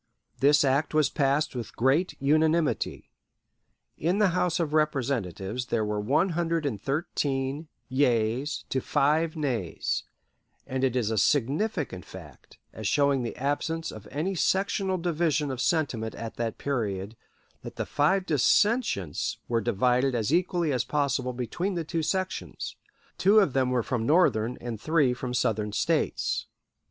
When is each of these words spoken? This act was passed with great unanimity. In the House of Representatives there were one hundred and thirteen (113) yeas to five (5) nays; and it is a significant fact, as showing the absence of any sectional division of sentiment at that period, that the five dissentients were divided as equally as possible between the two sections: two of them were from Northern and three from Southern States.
This 0.39 0.63
act 0.63 0.95
was 0.95 1.11
passed 1.11 1.53
with 1.55 1.75
great 1.75 2.15
unanimity. 2.19 3.11
In 3.99 4.17
the 4.17 4.29
House 4.29 4.59
of 4.59 4.73
Representatives 4.73 5.67
there 5.67 5.85
were 5.85 5.99
one 5.99 6.29
hundred 6.29 6.65
and 6.65 6.81
thirteen 6.81 7.67
(113) 7.89 7.89
yeas 7.89 8.65
to 8.69 8.81
five 8.81 9.33
(5) 9.33 9.37
nays; 9.37 10.03
and 10.65 10.83
it 10.83 10.95
is 10.95 11.11
a 11.11 11.19
significant 11.19 12.03
fact, 12.03 12.57
as 12.73 12.87
showing 12.87 13.21
the 13.21 13.35
absence 13.37 13.91
of 13.91 14.07
any 14.09 14.33
sectional 14.33 14.97
division 14.97 15.51
of 15.51 15.61
sentiment 15.61 16.15
at 16.15 16.35
that 16.35 16.57
period, 16.57 17.15
that 17.61 17.75
the 17.75 17.85
five 17.85 18.25
dissentients 18.25 19.37
were 19.47 19.61
divided 19.61 20.15
as 20.15 20.33
equally 20.33 20.73
as 20.73 20.83
possible 20.83 21.31
between 21.31 21.75
the 21.75 21.83
two 21.83 22.01
sections: 22.01 22.75
two 23.19 23.39
of 23.39 23.53
them 23.53 23.69
were 23.69 23.83
from 23.83 24.07
Northern 24.07 24.57
and 24.59 24.81
three 24.81 25.13
from 25.13 25.35
Southern 25.35 25.71
States. 25.71 26.47